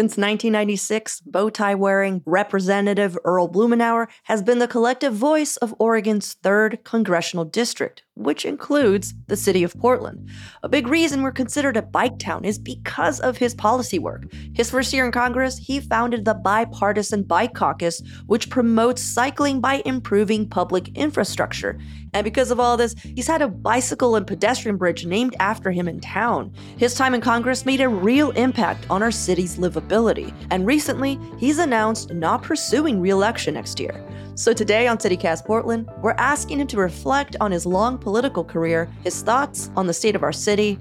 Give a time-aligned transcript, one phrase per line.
[0.00, 6.36] Since 1996, bow tie wearing Representative Earl Blumenauer has been the collective voice of Oregon's
[6.42, 10.28] 3rd Congressional District, which includes the city of Portland.
[10.62, 14.24] A big reason we're considered a bike town is because of his policy work.
[14.54, 19.82] His first year in Congress, he founded the Bipartisan Bike Caucus, which promotes cycling by
[19.86, 21.78] improving public infrastructure.
[22.12, 25.88] And because of all this, he's had a bicycle and pedestrian bridge named after him
[25.88, 26.52] in town.
[26.76, 30.34] His time in Congress made a real impact on our city's livability.
[30.50, 34.04] And recently, he's announced not pursuing re election next year.
[34.36, 38.88] So today on CityCast Portland, we're asking him to reflect on his long political career,
[39.02, 40.78] his thoughts on the state of our city,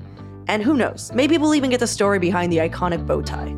[0.47, 3.53] and who knows, maybe we'll even get the story behind the iconic bow tie.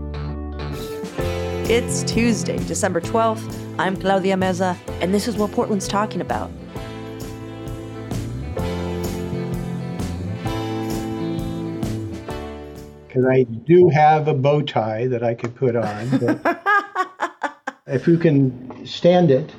[1.69, 3.77] It's Tuesday, December 12th.
[3.77, 6.49] I'm Claudia Meza, and this is what Portland's talking about.
[13.07, 16.39] Because I do have a bow tie that I could put on.
[17.87, 19.53] if you can stand it,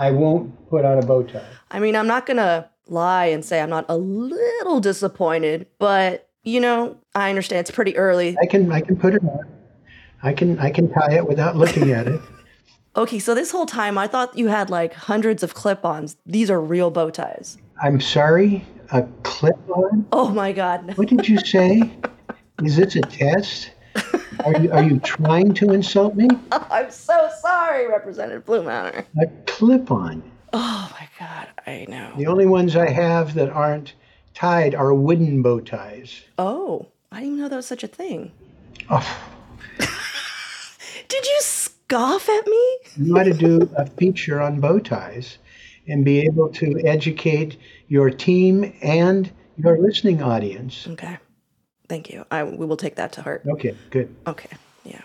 [0.00, 1.44] I won't put on a bow tie.
[1.70, 6.26] I mean, I'm not going to lie and say I'm not a little disappointed, but
[6.42, 8.34] you know, I understand it's pretty early.
[8.40, 9.46] I can I can put it on.
[10.22, 12.20] I can I can tie it without looking at it.
[12.96, 16.16] Okay, so this whole time I thought you had like hundreds of clip-ons.
[16.26, 17.56] These are real bow ties.
[17.80, 20.08] I'm sorry, a clip-on?
[20.10, 20.96] Oh my god.
[20.96, 21.88] What did you say?
[22.64, 23.70] Is this a test?
[24.44, 26.28] Are you, are you trying to insult me?
[26.52, 29.04] Oh, I'm so sorry, Representative Blue Blumenauer.
[29.22, 30.22] A clip on.
[30.52, 32.12] Oh my God, I know.
[32.16, 33.94] The only ones I have that aren't
[34.34, 36.22] tied are wooden bow ties.
[36.38, 38.32] Oh, I didn't even know that was such a thing.
[38.88, 39.20] Oh.
[41.08, 42.78] Did you scoff at me?
[42.96, 45.38] you ought to do a feature on bow ties
[45.86, 47.56] and be able to educate
[47.88, 50.86] your team and your listening audience.
[50.88, 51.18] Okay.
[51.90, 52.24] Thank you.
[52.30, 53.42] I we will take that to heart.
[53.48, 54.14] Okay, good.
[54.24, 54.56] Okay.
[54.84, 55.02] Yeah.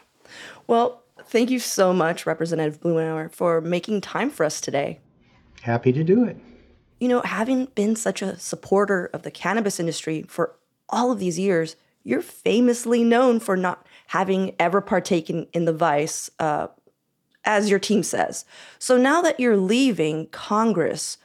[0.68, 5.00] Well, thank you so much, Representative Blumenauer, for making time for us today.
[5.64, 6.38] Happy to do it.
[7.00, 10.54] You know, having been such a supporter of the cannabis industry for
[10.88, 16.30] all of these years, you're famously known for not having ever partaken in the vice,
[16.38, 16.68] uh,
[17.46, 18.46] as your team says.
[18.78, 21.18] So now that you're leaving Congress,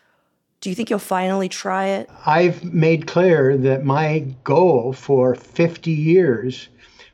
[0.60, 2.10] do you think you'll finally try it?
[2.26, 6.69] I've made clear that my goal for 50 years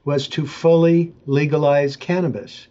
[0.05, 2.67] was to fully legalize cannabis.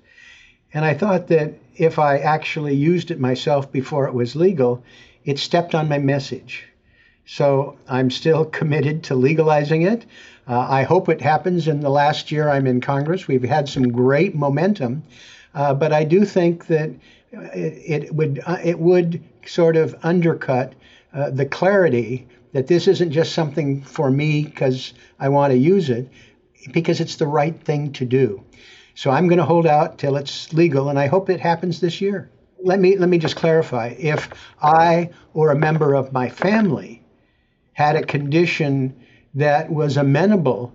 [0.74, 4.84] And I thought that if I actually used it myself before it was legal,
[5.24, 6.66] it stepped on my message.
[7.25, 10.06] So I'm still committed to legalizing it.
[10.47, 13.28] Uh, I hope it happens in the last year I'm in Congress.
[13.28, 15.03] We've had some great momentum,
[15.56, 16.92] uh, but I do think that
[17.32, 20.74] it, it would uh, it would sort of undercut
[21.14, 25.90] uh, the clarity that this isn't just something for me because I want to use
[25.90, 26.08] it,
[26.72, 28.44] because it's the right thing to do.
[28.96, 32.00] So I'm going to hold out till it's legal, and I hope it happens this
[32.02, 32.30] year.
[32.64, 34.30] Let me let me just clarify: if
[34.62, 37.02] I or a member of my family
[37.74, 38.94] had a condition
[39.36, 40.72] that was amenable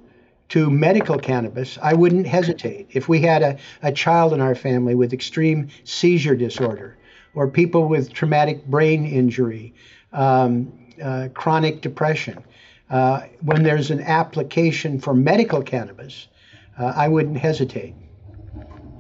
[0.50, 2.88] to medical cannabis, I wouldn't hesitate.
[2.90, 6.96] If we had a, a child in our family with extreme seizure disorder,
[7.34, 9.72] or people with traumatic brain injury,
[10.12, 10.72] um,
[11.02, 12.42] uh, chronic depression,
[12.90, 16.26] uh, when there's an application for medical cannabis,
[16.78, 17.94] uh, I wouldn't hesitate.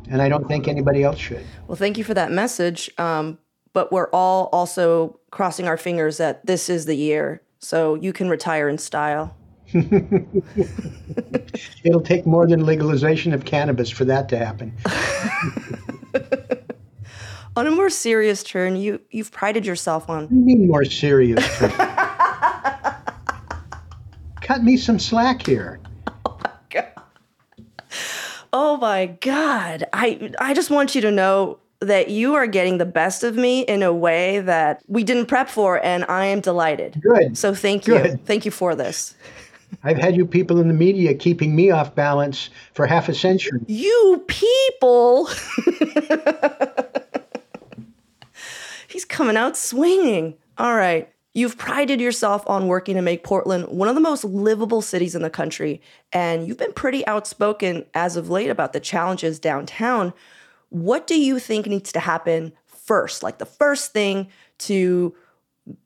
[0.08, 1.44] And I don't think anybody else should.
[1.66, 2.90] Well, thank you for that message.
[2.98, 3.38] Um,
[3.72, 8.28] but we're all also crossing our fingers that this is the year, so you can
[8.28, 9.36] retire in style.
[11.84, 14.74] It'll take more than legalization of cannabis for that to happen.
[17.56, 20.22] on a more serious turn, you you've prided yourself on.
[20.22, 21.70] What do you mean more serious turn?
[24.40, 25.78] Cut me some slack here.
[26.24, 26.92] Oh my god.
[28.52, 29.86] Oh my god.
[29.92, 33.62] I I just want you to know that you are getting the best of me
[33.62, 37.00] in a way that we didn't prep for and I am delighted.
[37.00, 37.38] Good.
[37.38, 37.94] So thank you.
[37.94, 38.26] Good.
[38.26, 39.14] Thank you for this.
[39.82, 43.60] I've had you people in the media keeping me off balance for half a century.
[43.66, 45.28] You people!
[48.88, 50.34] He's coming out swinging.
[50.58, 51.10] All right.
[51.32, 55.22] You've prided yourself on working to make Portland one of the most livable cities in
[55.22, 55.80] the country,
[56.12, 60.12] and you've been pretty outspoken as of late about the challenges downtown.
[60.70, 63.22] What do you think needs to happen first?
[63.22, 64.28] Like the first thing
[64.58, 65.14] to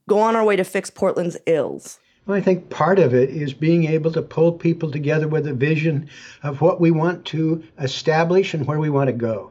[0.08, 1.98] go on our way to fix Portland's ills?
[2.26, 6.08] I think part of it is being able to pull people together with a vision
[6.42, 9.50] of what we want to establish and where we want to go.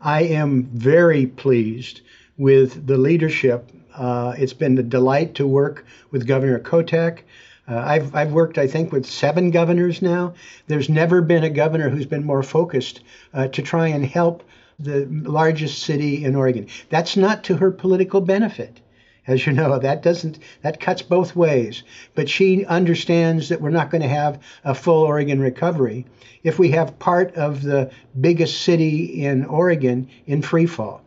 [0.00, 2.00] I am very pleased
[2.38, 3.72] with the leadership.
[3.92, 7.22] Uh, it's been a delight to work with Governor Kotek.
[7.68, 10.34] Uh, I've, I've worked, I think, with seven governors now.
[10.68, 13.00] There's never been a governor who's been more focused
[13.34, 14.44] uh, to try and help
[14.78, 16.68] the largest city in Oregon.
[16.88, 18.80] That's not to her political benefit
[19.26, 21.82] as you know that doesn't that cuts both ways.
[22.14, 26.06] But she understands that we're not going to have a full oregon recovery
[26.42, 27.90] if we have part of the
[28.20, 31.02] biggest city in oregon in free fall.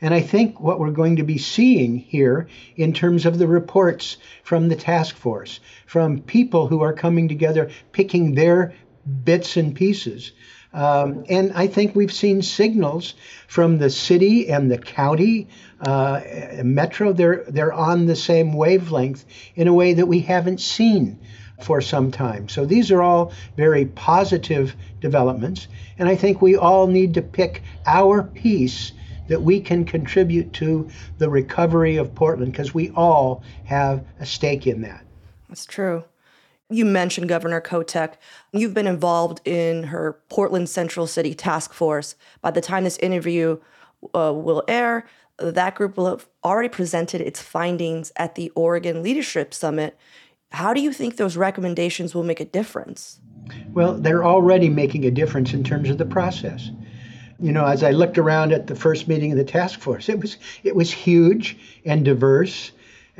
[0.00, 4.16] And i think what we're going to be seeing here in terms of the reports
[4.42, 8.74] from the task force from people who are coming together picking their
[9.24, 10.32] bits and pieces
[10.72, 13.14] um, and I think we've seen signals
[13.48, 15.48] from the city and the county,
[15.80, 16.20] uh,
[16.62, 17.12] metro.
[17.12, 19.24] They're they're on the same wavelength
[19.56, 21.18] in a way that we haven't seen
[21.60, 22.48] for some time.
[22.48, 25.66] So these are all very positive developments,
[25.98, 28.92] and I think we all need to pick our piece
[29.28, 30.88] that we can contribute to
[31.18, 35.04] the recovery of Portland because we all have a stake in that.
[35.48, 36.04] That's true.
[36.70, 38.14] You mentioned Governor Kotek.
[38.52, 42.14] You've been involved in her Portland Central City Task Force.
[42.42, 43.58] By the time this interview
[44.14, 45.04] uh, will air,
[45.38, 49.98] that group will have already presented its findings at the Oregon Leadership Summit.
[50.52, 53.20] How do you think those recommendations will make a difference?
[53.72, 56.70] Well, they're already making a difference in terms of the process.
[57.40, 60.20] You know, as I looked around at the first meeting of the task force, it
[60.20, 62.70] was it was huge and diverse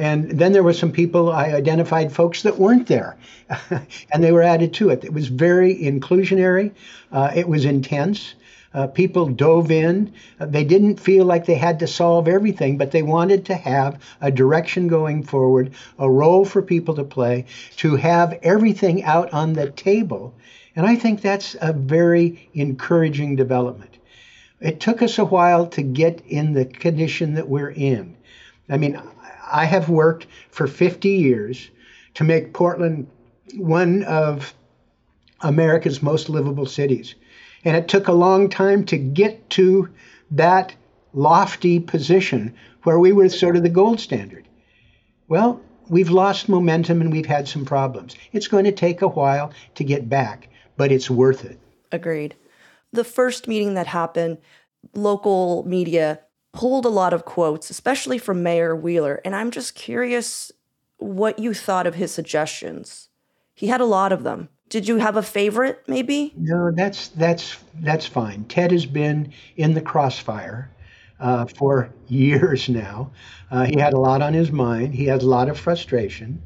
[0.01, 3.19] and then there were some people, I identified folks that weren't there,
[4.11, 5.05] and they were added to it.
[5.05, 6.73] It was very inclusionary,
[7.13, 8.35] uh, it was intense.
[8.73, 10.15] Uh, people dove in.
[10.39, 13.99] Uh, they didn't feel like they had to solve everything, but they wanted to have
[14.23, 17.45] a direction going forward, a role for people to play,
[17.77, 20.33] to have everything out on the table.
[20.77, 23.99] And I think that's a very encouraging development.
[24.61, 28.17] It took us a while to get in the condition that we're in.
[28.69, 29.03] I mean,
[29.51, 31.71] I have worked for 50 years
[32.15, 33.07] to make Portland
[33.55, 34.55] one of
[35.41, 37.15] America's most livable cities.
[37.65, 39.89] And it took a long time to get to
[40.31, 40.75] that
[41.13, 42.55] lofty position
[42.85, 44.47] where we were sort of the gold standard.
[45.29, 48.17] Well, we've lost momentum and we've had some problems.
[48.33, 51.59] It's going to take a while to get back, but it's worth it.
[51.93, 52.35] Agreed.
[52.93, 54.39] The first meeting that happened,
[54.95, 56.21] local media
[56.53, 60.51] pulled a lot of quotes, especially from Mayor Wheeler, and I'm just curious
[60.99, 63.09] what you thought of his suggestions.
[63.55, 64.49] He had a lot of them.
[64.69, 66.33] Did you have a favorite, maybe?
[66.37, 68.45] No, that's that's that's fine.
[68.45, 70.71] Ted has been in the crossfire
[71.19, 73.11] uh, for years now.
[73.51, 74.95] Uh, he had a lot on his mind.
[74.95, 76.41] He has a lot of frustration,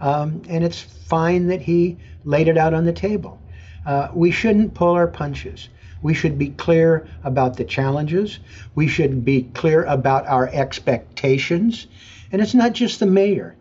[0.00, 3.40] um, and it's fine that he laid it out on the table.
[3.86, 5.70] Uh, we shouldn't pull our punches.
[6.02, 8.38] We should be clear about the challenges.
[8.74, 11.86] We should be clear about our expectations.
[12.32, 13.56] And it's not just the mayor.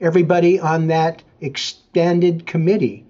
[0.00, 3.04] Everybody on that extended committee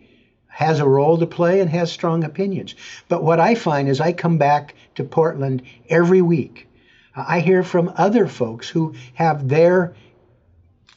[0.49, 2.75] has a role to play and has strong opinions.
[3.09, 6.69] But what I find is I come back to Portland every week.
[7.15, 9.95] I hear from other folks who have their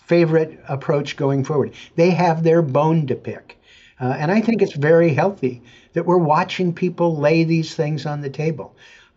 [0.06, 1.74] favorite approach going forward.
[1.96, 3.58] They have their bone to pick.
[4.00, 5.62] Uh, and I think it's very healthy
[5.96, 8.76] that we're watching people lay these things on the table.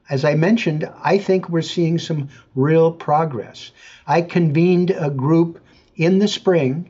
[0.09, 3.73] As I mentioned, I think we're seeing some real progress.
[4.07, 5.61] I convened a group
[5.97, 6.89] in the spring,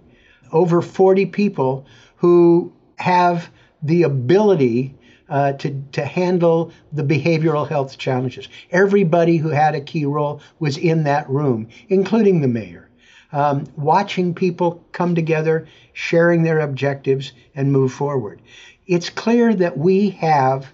[0.53, 3.51] over 40 people who have
[3.83, 4.95] the ability
[5.29, 8.49] uh, to, to handle the behavioral health challenges.
[8.71, 12.89] Everybody who had a key role was in that room, including the mayor
[13.33, 18.41] um, watching people come together, sharing their objectives, and move forward.
[18.89, 20.73] It's clear that we have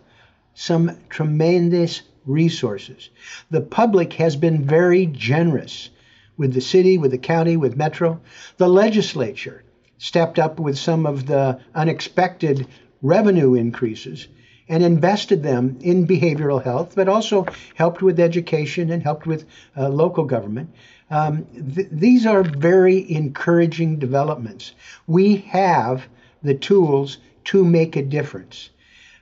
[0.54, 3.10] some tremendous resources.
[3.50, 5.90] The public has been very generous
[6.36, 8.20] with the city, with the county, with Metro.
[8.56, 9.64] The legislature
[9.98, 12.68] stepped up with some of the unexpected
[13.02, 14.28] revenue increases
[14.68, 19.44] and invested them in behavioral health, but also helped with education and helped with
[19.76, 20.70] uh, local government.
[21.10, 24.72] Um, th- these are very encouraging developments.
[25.08, 26.06] We have
[26.42, 28.70] the tools to make a difference.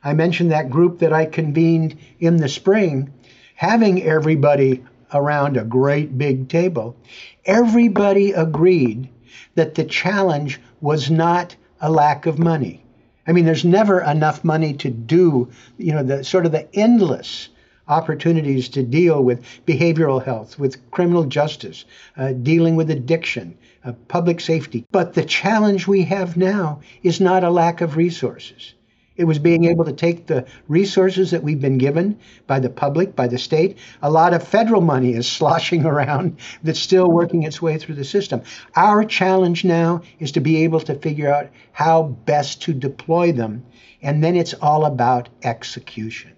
[0.04, 3.12] I mentioned that group that I convened in the spring,
[3.54, 6.96] having everybody around a great big table.
[7.44, 9.08] Everybody agreed
[9.54, 12.84] that the challenge was not a lack of money.
[13.26, 17.48] I mean, there's never enough money to do, you know, the sort of the endless
[17.88, 21.84] opportunities to deal with behavioral health, with criminal justice,
[22.16, 24.86] uh, dealing with addiction, uh, public safety.
[24.90, 28.74] But the challenge we have now is not a lack of resources.
[29.14, 33.14] It was being able to take the resources that we've been given by the public,
[33.14, 33.76] by the state.
[34.00, 38.04] A lot of federal money is sloshing around that's still working its way through the
[38.04, 38.42] system.
[38.74, 43.64] Our challenge now is to be able to figure out how best to deploy them.
[44.00, 46.32] And then it's all about execution.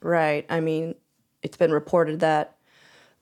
[0.00, 0.46] Right.
[0.48, 0.94] I mean,
[1.42, 2.56] it's been reported that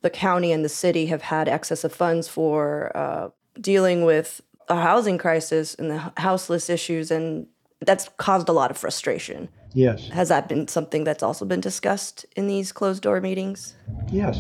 [0.03, 4.81] the county and the city have had excess of funds for uh, dealing with a
[4.81, 7.47] housing crisis and the houseless issues and
[7.81, 9.49] that's caused a lot of frustration.
[9.75, 10.09] Yes.
[10.09, 13.75] Has that been something that's also been discussed in these closed door meetings?
[14.11, 14.39] Yes.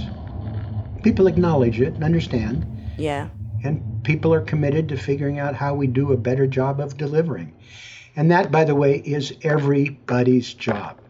[1.02, 2.66] People acknowledge it and understand.
[2.96, 3.28] Yeah.
[3.64, 7.54] And people are committed to figuring out how we do a better job of delivering.
[8.16, 11.00] And that, by the way, is everybody's job.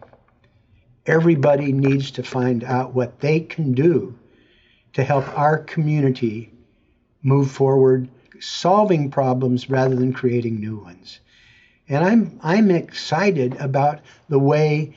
[1.07, 4.17] Everybody needs to find out what they can do
[4.93, 6.51] to help our community
[7.21, 8.09] move forward,
[8.39, 11.19] solving problems rather than creating new ones.
[11.87, 14.95] And I'm I'm excited about the way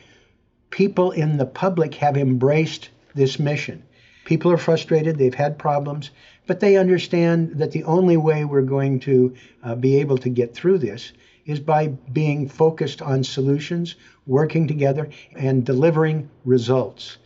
[0.71, 3.83] people in the public have embraced this mission.
[4.25, 6.11] People are frustrated, they've had problems,
[6.47, 10.55] but they understand that the only way we're going to uh, be able to get
[10.55, 11.12] through this
[11.49, 17.19] is by being focused on solutions, working together, and delivering results.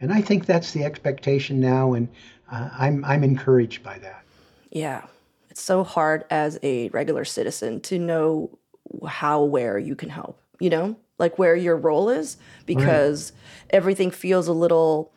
[0.00, 2.08] And I think that's the expectation now, and
[2.50, 4.24] uh, I'm, I'm encouraged by that.
[4.70, 5.02] Yeah.
[5.50, 8.58] It's so hard as a regular citizen to know
[9.06, 13.70] how where you can help you know like where your role is because right.
[13.70, 15.12] everything feels a little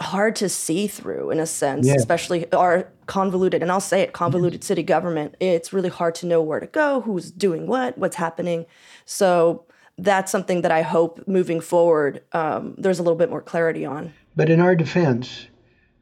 [0.00, 1.94] hard to see through in a sense yeah.
[1.94, 5.34] especially our convoluted and i'll say it convoluted city government.
[5.40, 8.66] It's really hard to know where to go who's doing what what's happening.
[9.04, 9.64] So
[9.96, 14.12] that's something that i hope moving forward um, there's a little bit more clarity on.
[14.36, 15.48] But in our defense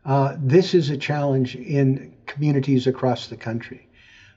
[0.05, 3.89] uh, this is a challenge in communities across the country.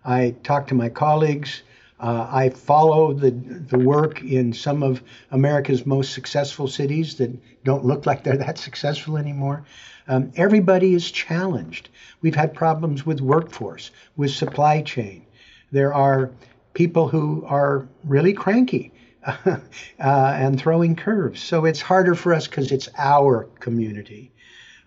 [0.03, 1.61] I talk to my colleagues
[2.00, 7.32] uh, I follow the, the work in some of America's most successful cities that
[7.65, 9.65] don't look like they're that successful anymore.
[10.08, 11.89] Um, everybody is challenged.
[12.22, 15.25] We've had problems with workforce, with supply chain.
[15.72, 16.32] There are
[16.74, 18.94] people who are really cranky
[19.25, 19.60] uh,
[20.00, 21.41] and throwing curves.
[21.41, 24.32] So it's harder for us because it's our community.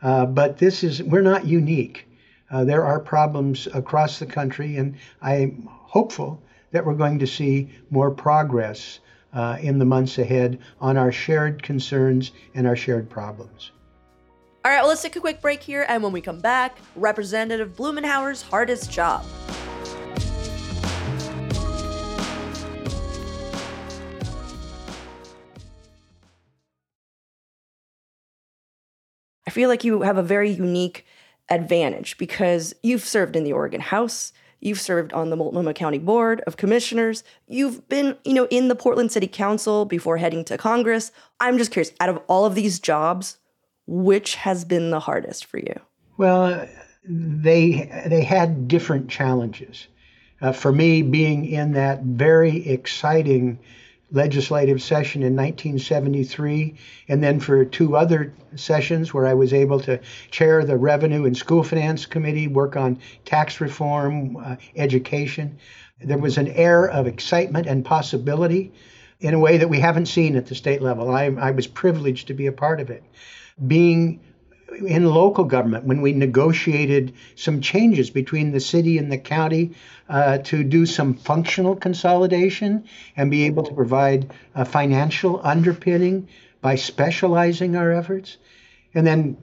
[0.00, 2.08] Uh, but this is, we're not unique.
[2.50, 7.70] Uh, there are problems across the country, and I'm hopeful that we're going to see
[7.90, 8.98] more progress
[9.32, 13.70] uh, in the months ahead on our shared concerns and our shared problems.
[14.64, 15.86] All right, well, let's take a quick break here.
[15.88, 19.24] And when we come back, Representative Blumenauer's hardest job.
[29.44, 31.04] I feel like you have a very unique
[31.50, 34.32] advantage because you've served in the Oregon House,
[34.62, 37.24] You've served on the Multnomah County Board of Commissioners.
[37.48, 41.10] You've been, you know, in the Portland City Council before heading to Congress.
[41.40, 43.38] I'm just curious, out of all of these jobs,
[43.88, 45.74] which has been the hardest for you?
[46.16, 46.68] Well,
[47.04, 49.88] they they had different challenges.
[50.40, 53.58] Uh, for me, being in that very exciting
[54.12, 56.76] legislative session in 1973,
[57.08, 59.98] and then for two other sessions where I was able to
[60.30, 65.58] chair the Revenue and School Finance Committee, work on tax reform, uh, education.
[66.00, 68.72] There was an air of excitement and possibility
[69.20, 71.10] in a way that we haven't seen at the state level.
[71.10, 73.02] I, I was privileged to be a part of it.
[73.66, 74.20] Being
[74.80, 79.72] in local government when we negotiated some changes between the city and the county
[80.08, 82.84] uh, to do some functional consolidation
[83.16, 86.28] and be able to provide a financial underpinning
[86.60, 88.36] by specializing our efforts.
[88.94, 89.36] And then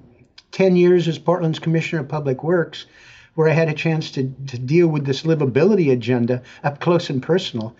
[0.51, 2.85] 10 years as Portland's Commissioner of Public Works,
[3.35, 7.21] where I had a chance to, to deal with this livability agenda up close and
[7.21, 7.75] personal.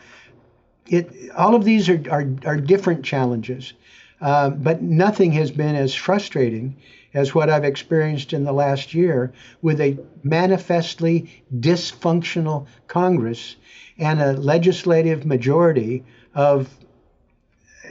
[0.88, 3.74] It, all of these are, are, are different challenges,
[4.22, 6.78] uh, but nothing has been as frustrating
[7.14, 13.56] as what I've experienced in the last year with a manifestly dysfunctional Congress
[13.98, 16.70] and a legislative majority of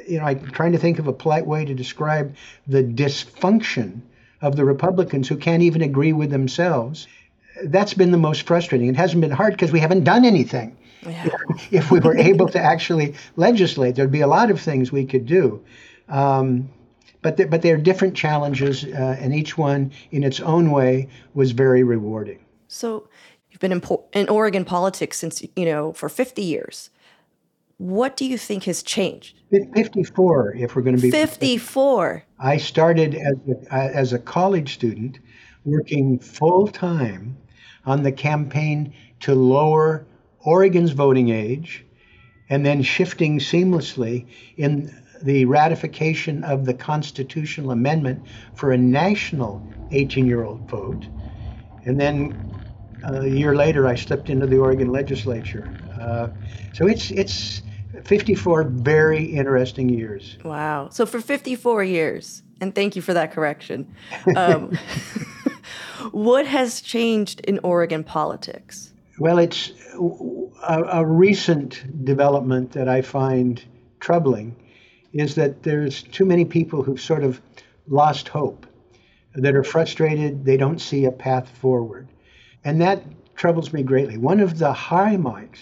[0.06, 2.34] you know, I'm trying to think of a polite way to describe
[2.66, 4.00] the dysfunction
[4.40, 7.06] of the Republicans who can't even agree with themselves.
[7.64, 8.88] That's been the most frustrating.
[8.88, 10.76] It hasn't been hard because we haven't done anything.
[11.02, 11.28] Yeah.
[11.48, 15.04] If, if, we were able to actually legislate, there'd be a lot of things we
[15.04, 15.62] could do.
[16.08, 16.70] Um,
[17.22, 21.52] but they're, but they're different challenges, uh, and each one in its own way was
[21.52, 22.44] very rewarding.
[22.68, 23.08] So,
[23.50, 23.82] you've been in,
[24.12, 26.90] in Oregon politics since you know for 50 years.
[27.78, 29.38] What do you think has changed?
[29.50, 32.24] 54, if we're going to be 54.
[32.40, 35.20] I started as a, as a college student
[35.64, 37.36] working full time
[37.86, 40.06] on the campaign to lower
[40.40, 41.84] Oregon's voting age
[42.50, 48.22] and then shifting seamlessly in the ratification of the constitutional amendment
[48.54, 51.06] for a national 18 year old vote.
[51.84, 52.54] And then
[53.04, 55.68] uh, a year later, I slipped into the Oregon legislature.
[56.00, 56.28] Uh,
[56.74, 57.62] so it's, it's
[58.04, 60.36] 54 very interesting years.
[60.44, 60.88] Wow.
[60.90, 63.94] So for 54 years, and thank you for that correction,
[64.36, 64.76] um,
[66.10, 68.92] what has changed in Oregon politics?
[69.18, 69.72] Well, it's
[70.68, 73.62] a, a recent development that I find
[74.00, 74.54] troubling
[75.18, 77.40] is that there's too many people who've sort of
[77.88, 78.66] lost hope,
[79.34, 82.08] that are frustrated, they don't see a path forward.
[82.64, 83.02] And that
[83.36, 84.18] troubles me greatly.
[84.18, 85.60] One of the high marks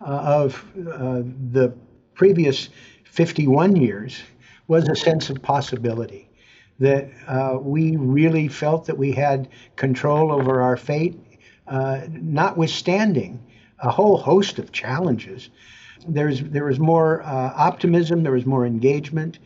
[0.00, 1.74] uh, of uh, the
[2.14, 2.68] previous
[3.04, 4.22] 51 years
[4.68, 6.28] was a sense of possibility.
[6.78, 11.18] That uh, we really felt that we had control over our fate,
[11.66, 13.42] uh, notwithstanding
[13.78, 15.50] a whole host of challenges
[16.08, 19.38] there's there was more uh, optimism, there was more engagement,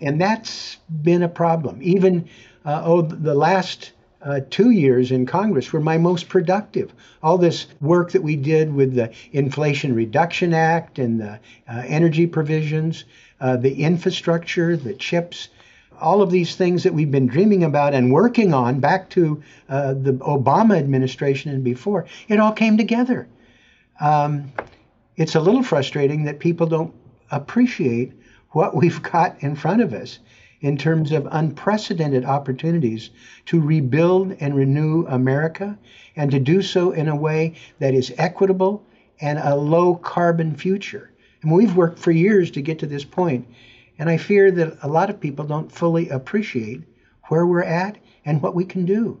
[0.00, 1.78] and that's been a problem.
[1.82, 2.28] Even
[2.64, 3.92] uh, oh, the last
[4.22, 6.92] uh, two years in Congress were my most productive.
[7.22, 12.26] All this work that we did with the Inflation Reduction Act and the uh, energy
[12.26, 13.04] provisions,
[13.40, 15.48] uh, the infrastructure, the chips,
[16.00, 19.94] all of these things that we've been dreaming about and working on back to uh,
[19.94, 23.28] the Obama administration and before, it all came together.
[24.00, 24.52] Um,
[25.16, 26.94] it's a little frustrating that people don't
[27.30, 28.12] appreciate
[28.50, 30.18] what we've got in front of us
[30.60, 33.10] in terms of unprecedented opportunities
[33.46, 35.76] to rebuild and renew America
[36.14, 38.84] and to do so in a way that is equitable
[39.20, 41.10] and a low carbon future.
[41.42, 43.46] And we've worked for years to get to this point,
[43.98, 46.82] and I fear that a lot of people don't fully appreciate
[47.24, 49.20] where we're at and what we can do.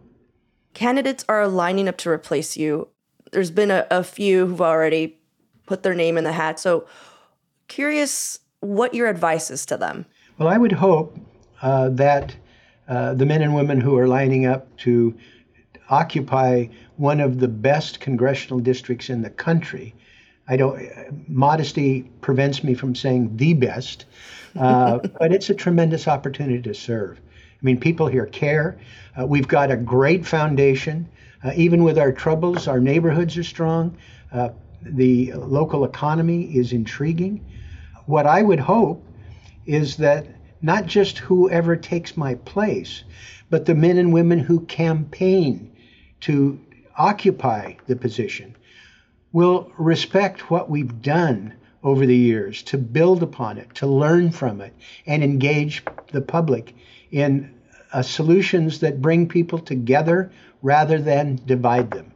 [0.74, 2.88] Candidates are lining up to replace you.
[3.32, 5.18] There's been a, a few who've already
[5.66, 6.58] put their name in the hat.
[6.58, 6.86] So,
[7.68, 10.06] curious what your advice is to them.
[10.38, 11.18] Well, I would hope
[11.60, 12.34] uh, that
[12.88, 15.14] uh, the men and women who are lining up to
[15.90, 19.94] occupy one of the best congressional districts in the country.
[20.48, 21.28] I don't.
[21.28, 24.06] Modesty prevents me from saying the best,
[24.58, 27.18] uh, but it's a tremendous opportunity to serve.
[27.18, 28.78] I mean, people here care.
[29.18, 31.08] Uh, we've got a great foundation.
[31.44, 33.96] Uh, even with our troubles, our neighborhoods are strong.
[34.84, 37.44] The local economy is intriguing.
[38.06, 39.04] What I would hope
[39.66, 40.26] is that
[40.60, 43.04] not just whoever takes my place,
[43.50, 45.70] but the men and women who campaign
[46.20, 46.58] to
[46.96, 48.56] occupy the position
[49.32, 54.60] will respect what we've done over the years, to build upon it, to learn from
[54.60, 54.72] it,
[55.06, 56.74] and engage the public
[57.10, 57.52] in
[57.92, 60.30] uh, solutions that bring people together
[60.62, 62.11] rather than divide them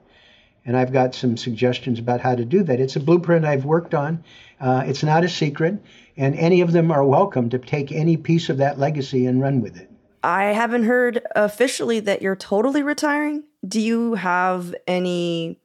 [0.66, 2.80] and I've got some suggestions about how to do that.
[2.80, 4.22] It's a blueprint I've worked on.
[4.60, 5.80] Uh, it's not a secret,
[6.16, 9.62] and any of them are welcome to take any piece of that legacy and run
[9.62, 9.90] with it.
[10.22, 13.44] I haven't heard officially that you're totally retiring.
[13.66, 15.60] Do you have any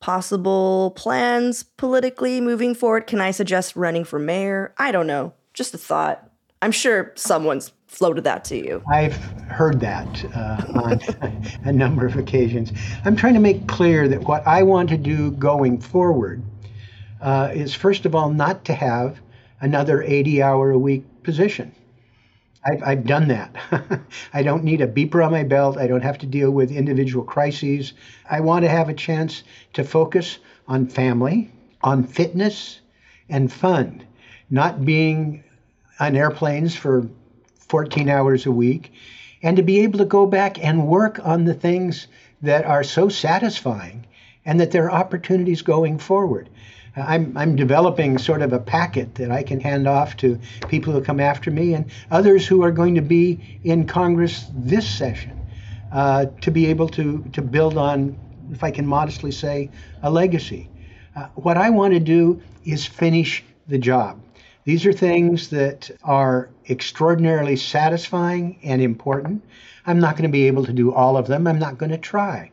[0.00, 3.06] possible plans politically moving forward?
[3.06, 4.74] Can I suggest running for mayor?
[4.78, 5.34] I don't know.
[5.52, 6.26] Just a thought.
[6.62, 8.82] I'm sure someone's floated that to you.
[8.90, 9.16] I've
[9.50, 11.00] heard that uh, on
[11.64, 12.72] a number of occasions.
[13.04, 16.42] I'm trying to make clear that what I want to do going forward
[17.20, 19.20] uh, is, first of all, not to have
[19.60, 21.74] another 80 hour a week position.
[22.64, 23.54] I've, I've done that.
[24.32, 25.76] I don't need a beeper on my belt.
[25.76, 27.92] I don't have to deal with individual crises.
[28.30, 31.50] I want to have a chance to focus on family,
[31.82, 32.80] on fitness,
[33.28, 34.04] and fun,
[34.48, 35.42] not being
[35.98, 37.08] on airplanes for
[37.70, 38.92] 14 hours a week,
[39.42, 42.08] and to be able to go back and work on the things
[42.42, 44.04] that are so satisfying
[44.44, 46.50] and that there are opportunities going forward.
[46.96, 51.00] I'm, I'm developing sort of a packet that I can hand off to people who
[51.00, 55.40] come after me and others who are going to be in Congress this session
[55.92, 58.18] uh, to be able to, to build on,
[58.50, 59.70] if I can modestly say,
[60.02, 60.68] a legacy.
[61.14, 64.20] Uh, what I want to do is finish the job.
[64.64, 69.42] These are things that are extraordinarily satisfying and important.
[69.86, 71.46] I'm not going to be able to do all of them.
[71.46, 72.50] I'm not going to try.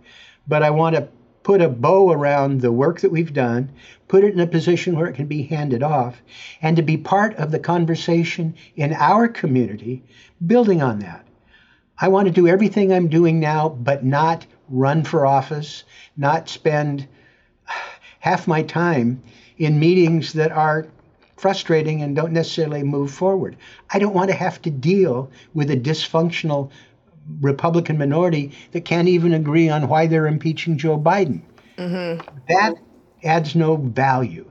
[0.48, 1.10] But I want to
[1.44, 3.72] put a bow around the work that we've done,
[4.08, 6.22] put it in a position where it can be handed off,
[6.62, 10.04] and to be part of the conversation in our community,
[10.46, 11.26] building on that.
[12.00, 15.84] I want to do everything I'm doing now, but not run for office,
[16.16, 17.08] not spend
[18.20, 19.24] half my time
[19.58, 20.88] in meetings that are
[21.38, 23.56] frustrating and don't necessarily move forward.
[23.90, 26.72] I don't want to have to deal with a dysfunctional
[27.42, 31.42] Republican minority that can't even agree on why they're impeaching Joe Biden.
[31.78, 32.28] Mm-hmm.
[32.50, 32.76] That
[33.24, 34.50] adds no value.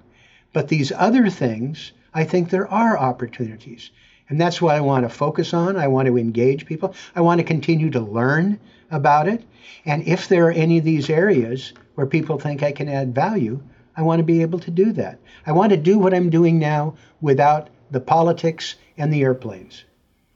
[0.53, 3.91] But these other things, I think there are opportunities.
[4.29, 5.77] And that's what I want to focus on.
[5.77, 6.95] I want to engage people.
[7.15, 8.59] I want to continue to learn
[8.91, 9.45] about it.
[9.85, 13.63] And if there are any of these areas where people think I can add value,
[13.97, 15.19] I want to be able to do that.
[15.47, 19.85] I want to do what I'm doing now without the politics and the airplanes.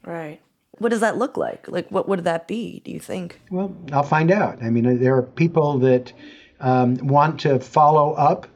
[0.05, 0.41] Right.
[0.79, 1.69] What does that look like?
[1.69, 3.41] Like, what would that be, do you think?
[3.51, 4.63] Well, I'll find out.
[4.63, 6.13] I mean, there are people that
[6.61, 8.47] um, want to follow up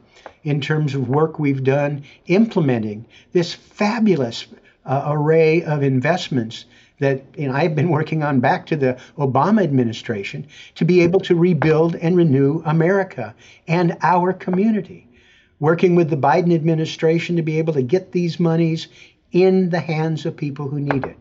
[0.43, 4.47] in terms of work we've done implementing this fabulous
[4.85, 6.65] uh, array of investments
[6.99, 11.19] that you know, I've been working on back to the Obama administration to be able
[11.21, 13.35] to rebuild and renew America
[13.67, 15.07] and our community.
[15.59, 18.87] Working with the Biden administration to be able to get these monies
[19.31, 21.17] in the hands of people who need it.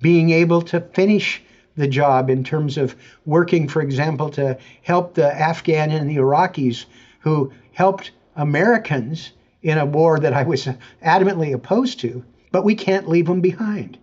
[0.00, 1.42] Being able to finish
[1.76, 6.84] the job in terms of working, for example, to help the Afghan and the Iraqis
[7.20, 10.68] who helped Americans in a war that I was
[11.04, 13.98] adamantly opposed to, but we can't leave them behind.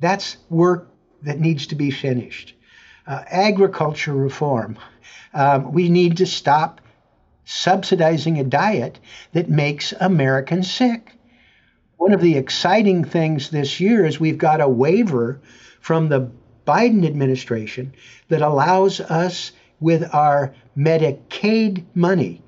[0.00, 0.90] That's work
[1.22, 2.54] that needs to be finished.
[3.06, 4.78] Uh, agriculture reform.
[5.32, 6.80] Um, we need to stop
[7.44, 8.98] subsidizing a diet
[9.32, 11.12] that makes Americans sick.
[11.96, 15.40] One of the exciting things this year is we've got a waiver
[15.80, 16.30] from the
[16.66, 17.94] Biden administration
[18.28, 22.42] that allows us with our Medicaid money,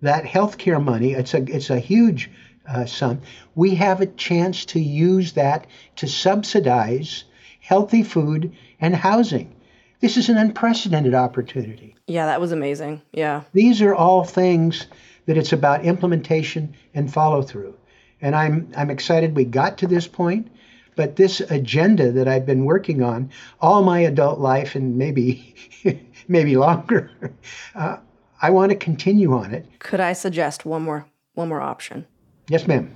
[0.00, 2.30] that healthcare money, it's a, it's a huge
[2.68, 3.14] uh,
[3.54, 7.24] we have a chance to use that to subsidize
[7.60, 9.54] healthy food and housing.
[10.00, 11.96] This is an unprecedented opportunity.
[12.06, 13.02] Yeah, that was amazing.
[13.12, 13.42] Yeah.
[13.52, 14.86] These are all things
[15.26, 17.74] that it's about implementation and follow through.
[18.20, 20.48] And I'm I'm excited we got to this point.
[20.94, 25.54] But this agenda that I've been working on all my adult life and maybe
[26.28, 27.10] maybe longer,
[27.74, 27.98] uh,
[28.40, 29.66] I want to continue on it.
[29.78, 32.06] Could I suggest one more one more option?
[32.48, 32.92] Yes, ma'am.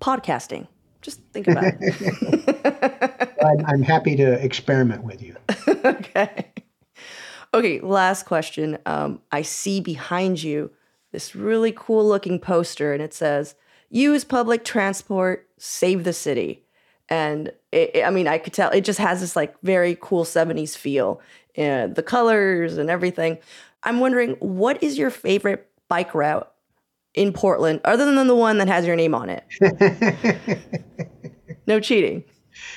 [0.00, 0.66] Podcasting.
[1.00, 3.34] Just think about it.
[3.44, 5.36] I'm, I'm happy to experiment with you.
[5.84, 6.52] okay.
[7.54, 8.78] Okay, last question.
[8.86, 10.70] Um, I see behind you
[11.12, 13.54] this really cool looking poster, and it says,
[13.88, 16.64] Use public transport, save the city.
[17.08, 20.24] And it, it, I mean, I could tell it just has this like very cool
[20.24, 21.20] 70s feel,
[21.56, 23.38] and the colors and everything.
[23.82, 26.52] I'm wondering, what is your favorite bike route
[27.14, 29.44] in Portland, other than the one that has your name on it?
[31.66, 32.24] no cheating.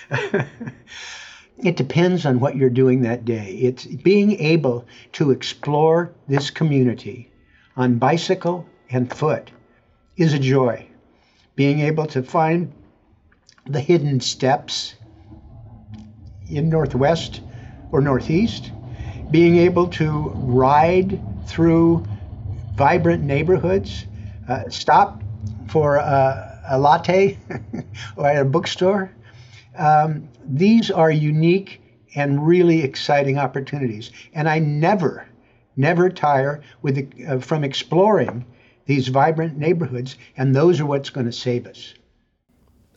[1.57, 3.57] it depends on what you're doing that day.
[3.61, 7.31] It's being able to explore this community
[7.75, 9.51] on bicycle and foot
[10.17, 10.87] is a joy.
[11.55, 12.73] Being able to find
[13.65, 14.95] the hidden steps
[16.49, 17.41] in Northwest
[17.91, 18.71] or Northeast,
[19.31, 22.05] being able to ride through
[22.75, 24.05] vibrant neighborhoods,
[24.47, 25.21] uh, stop
[25.69, 27.37] for a, a latte
[28.15, 29.11] or at a bookstore.
[29.77, 31.81] Um, these are unique
[32.15, 34.11] and really exciting opportunities.
[34.33, 35.27] And I never,
[35.75, 38.45] never tire with the, uh, from exploring
[38.85, 41.93] these vibrant neighborhoods, and those are what's going to save us.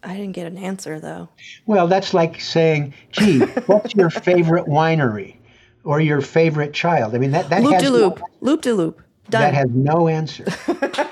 [0.03, 1.29] I didn't get an answer though.
[1.67, 5.37] Well, that's like saying, "Gee, what's your favorite winery
[5.85, 8.75] or your favorite child?" I mean, that that loop has de loop, no, loop de
[8.75, 9.03] loop.
[9.31, 9.43] Done.
[9.43, 10.45] That has no answer.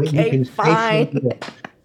[0.00, 1.30] okay, fine.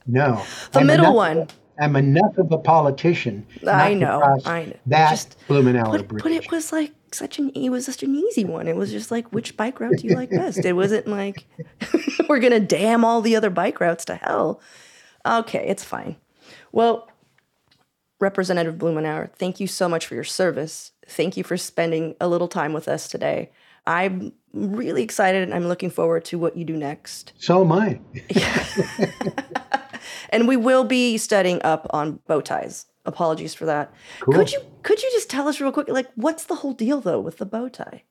[0.06, 0.44] No.
[0.72, 1.48] The I'm middle enough, one.
[1.80, 3.46] I'm enough of a politician.
[3.68, 4.40] I know.
[4.46, 4.78] I know.
[4.88, 6.24] That just, Blumenauer but, Bridge.
[6.24, 8.68] But it was like such an it was such an easy one.
[8.68, 10.64] It was just like which bike route do you like best?
[10.64, 11.46] It wasn't like
[12.30, 14.62] we're gonna damn all the other bike routes to hell.
[15.26, 16.18] Okay, it's fine.
[16.72, 17.10] Well,
[18.20, 20.93] Representative Blumenauer, thank you so much for your service.
[21.08, 23.52] Thank you for spending a little time with us today.
[23.86, 27.34] I'm really excited and I'm looking forward to what you do next.
[27.40, 28.00] So am I.
[30.30, 32.86] and we will be studying up on bow ties.
[33.06, 33.94] Apologies for that.
[34.22, 34.34] Cool.
[34.36, 37.20] Could you could you just tell us real quick like what's the whole deal though
[37.20, 38.04] with the bow tie?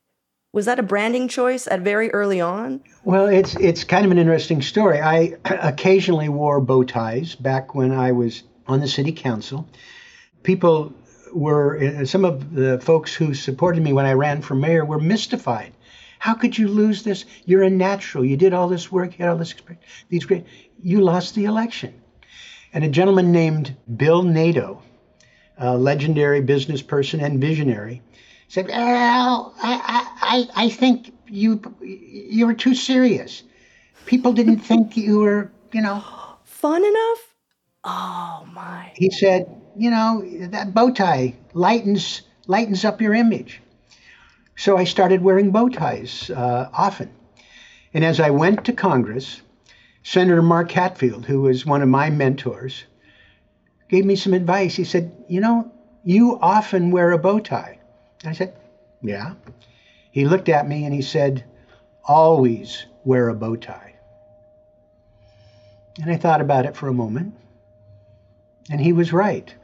[0.52, 2.82] Was that a branding choice at very early on?
[3.04, 5.00] Well, it's it's kind of an interesting story.
[5.00, 9.66] I occasionally wore bow ties back when I was on the city council.
[10.42, 10.92] People
[11.34, 15.00] were uh, some of the folks who supported me when I ran for mayor were
[15.00, 15.72] mystified
[16.18, 17.24] How could you lose this?
[17.46, 18.24] You're a natural.
[18.24, 19.84] You did all this work, you had all this experience.
[20.08, 20.46] These great,
[20.82, 21.94] you lost the election.
[22.72, 24.80] And a gentleman named Bill Naito,
[25.58, 28.02] a legendary business person and visionary,
[28.48, 33.42] said, "Well, I, I, I think you you were too serious.
[34.06, 36.02] People didn't think you were, you know,
[36.44, 37.20] fun enough."
[37.84, 38.92] Oh my!
[38.96, 43.60] He said, "You know, that bow tie lightens lightens up your image."
[44.56, 47.10] So I started wearing bow ties uh, often.
[47.94, 49.42] And as I went to Congress,
[50.02, 52.84] Senator Mark Hatfield, who was one of my mentors,
[53.88, 54.74] gave me some advice.
[54.74, 55.72] He said, You know,
[56.04, 57.78] you often wear a bow tie.
[58.24, 58.54] I said,
[59.02, 59.34] Yeah.
[60.10, 61.44] He looked at me and he said,
[62.04, 63.94] Always wear a bow tie.
[66.00, 67.34] And I thought about it for a moment.
[68.70, 69.54] And he was right.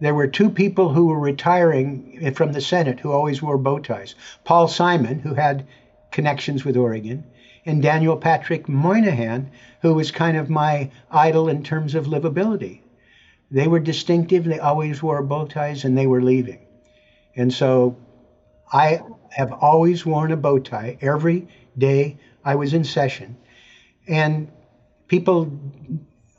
[0.00, 3.78] There were two people who were retiring eh, from the Senate who always wore bow
[3.80, 5.66] ties Paul Simon, who had
[6.10, 7.24] connections with Oregon,
[7.66, 9.50] and Daniel Patrick Moynihan,
[9.82, 12.80] who was kind of my idol in terms of livability.
[13.50, 16.60] They were distinctive, they always wore bow ties, and they were leaving.
[17.34, 17.96] And so
[18.72, 23.36] I have always worn a bow tie every day I was in session.
[24.06, 24.50] And
[25.08, 25.50] people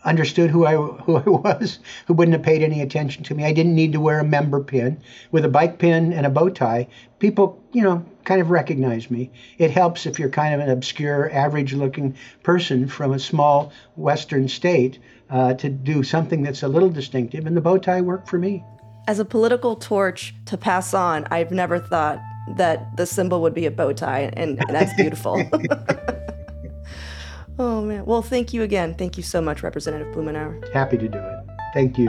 [0.03, 3.45] understood who I who I was, who wouldn't have paid any attention to me.
[3.45, 6.49] I didn't need to wear a member pin with a bike pin and a bow
[6.49, 6.87] tie.
[7.19, 9.31] People, you know, kind of recognize me.
[9.57, 14.99] It helps if you're kind of an obscure, average-looking person from a small western state
[15.29, 18.63] uh, to do something that's a little distinctive, and the bow tie worked for me.
[19.07, 22.19] As a political torch to pass on, I've never thought
[22.55, 25.35] that the symbol would be a bow tie, and that's beautiful.
[27.59, 28.05] Oh, man.
[28.05, 28.95] Well, thank you again.
[28.95, 30.71] Thank you so much, Representative Blumenauer.
[30.73, 31.39] Happy to do it.
[31.73, 32.07] Thank you.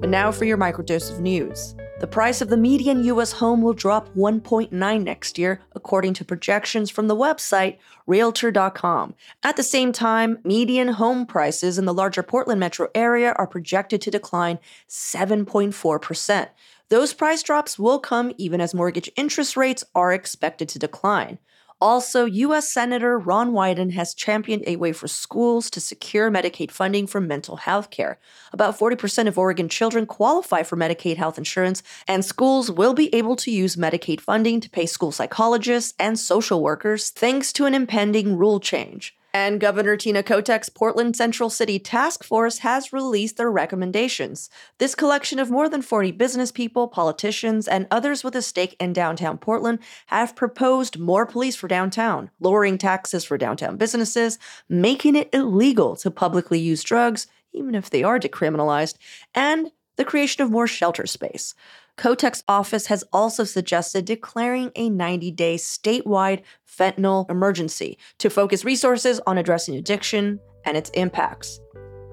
[0.00, 1.74] But now for your microdose of news.
[2.00, 3.30] The price of the median U.S.
[3.30, 4.72] home will drop 1.9
[5.04, 9.14] next year, according to projections from the website Realtor.com.
[9.44, 14.00] At the same time, median home prices in the larger Portland metro area are projected
[14.00, 16.48] to decline 7.4%.
[16.92, 21.38] Those price drops will come even as mortgage interest rates are expected to decline.
[21.80, 22.70] Also, U.S.
[22.70, 27.56] Senator Ron Wyden has championed a way for schools to secure Medicaid funding for mental
[27.56, 28.18] health care.
[28.52, 33.36] About 40% of Oregon children qualify for Medicaid health insurance, and schools will be able
[33.36, 38.36] to use Medicaid funding to pay school psychologists and social workers thanks to an impending
[38.36, 39.16] rule change.
[39.34, 44.50] And Governor Tina Kotek's Portland Central City Task Force has released their recommendations.
[44.76, 48.92] This collection of more than 40 business people, politicians, and others with a stake in
[48.92, 55.30] downtown Portland have proposed more police for downtown, lowering taxes for downtown businesses, making it
[55.32, 58.98] illegal to publicly use drugs, even if they are decriminalized,
[59.34, 61.54] and the creation of more shelter space.
[61.98, 69.20] Kotek's office has also suggested declaring a 90 day statewide fentanyl emergency to focus resources
[69.26, 71.60] on addressing addiction and its impacts.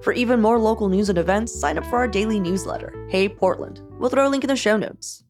[0.01, 3.81] For even more local news and events, sign up for our daily newsletter, Hey Portland.
[3.99, 5.23] We'll throw a link in the show notes.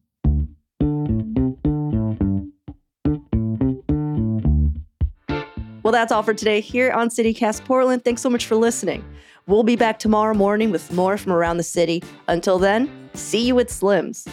[5.82, 8.04] Well, that's all for today here on CityCast Portland.
[8.04, 9.04] Thanks so much for listening.
[9.46, 12.02] We'll be back tomorrow morning with more from around the city.
[12.28, 14.26] Until then, see you at Slim's.